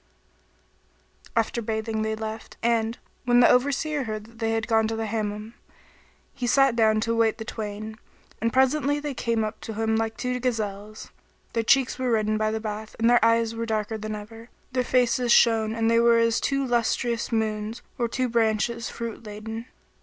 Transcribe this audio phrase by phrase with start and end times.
[0.01, 4.95] "[FN#18] After bathing they left; and, when the Overseer heard that they had gone to
[4.95, 5.53] the Hammam,
[6.33, 7.99] he sat down to await the twain,
[8.41, 11.11] and presently they came up to him like two gazelles;
[11.53, 14.83] their cheeks were reddened by the bath and their eyes were darker than ever; their
[14.83, 19.67] faces shone and they were as two lustrous moons or two branches fruit laden.